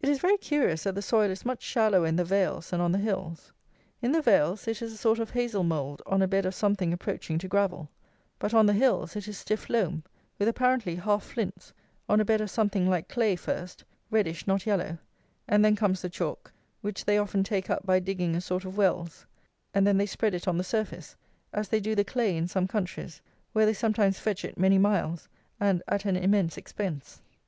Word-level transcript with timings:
It 0.00 0.08
is 0.08 0.18
very 0.18 0.38
curious 0.38 0.82
that 0.82 0.96
the 0.96 1.02
soil 1.02 1.30
is 1.30 1.44
much 1.46 1.62
shallower 1.62 2.04
in 2.04 2.16
the 2.16 2.24
vales 2.24 2.70
than 2.70 2.80
on 2.80 2.90
the 2.90 2.98
hills. 2.98 3.52
In 4.00 4.10
the 4.10 4.20
vales 4.20 4.66
it 4.66 4.82
is 4.82 4.92
a 4.92 4.96
sort 4.96 5.20
of 5.20 5.30
hazle 5.30 5.62
mould 5.64 6.02
on 6.04 6.20
a 6.20 6.26
bed 6.26 6.46
of 6.46 6.54
something 6.56 6.92
approaching 6.92 7.38
to 7.38 7.46
gravel; 7.46 7.88
but 8.40 8.52
on 8.52 8.66
the 8.66 8.72
hills 8.72 9.14
it 9.14 9.28
is 9.28 9.38
stiff 9.38 9.70
loam, 9.70 10.02
with 10.36 10.48
apparently 10.48 10.96
half 10.96 11.22
flints, 11.22 11.72
on 12.08 12.20
a 12.20 12.24
bed 12.24 12.40
of 12.40 12.50
something 12.50 12.88
like 12.90 13.08
clay 13.08 13.36
first 13.36 13.84
(reddish, 14.10 14.48
not 14.48 14.66
yellow), 14.66 14.98
and 15.46 15.64
then 15.64 15.76
comes 15.76 16.02
the 16.02 16.10
chalk, 16.10 16.52
which 16.80 17.04
they 17.04 17.16
often 17.16 17.44
take 17.44 17.70
up 17.70 17.86
by 17.86 18.00
digging 18.00 18.34
a 18.34 18.40
sort 18.40 18.64
of 18.64 18.76
wells; 18.76 19.26
and 19.72 19.86
then 19.86 19.96
they 19.96 20.06
spread 20.06 20.34
it 20.34 20.48
on 20.48 20.58
the 20.58 20.64
surface, 20.64 21.14
as 21.52 21.68
they 21.68 21.78
do 21.78 21.94
the 21.94 22.02
clay 22.02 22.36
in 22.36 22.48
some 22.48 22.66
countries, 22.66 23.20
where 23.52 23.64
they 23.64 23.72
sometimes 23.72 24.18
fetch 24.18 24.44
it 24.44 24.58
many 24.58 24.76
miles 24.76 25.28
and 25.60 25.84
at 25.86 26.04
an 26.04 26.16
immense 26.16 26.56
expense. 26.58 27.20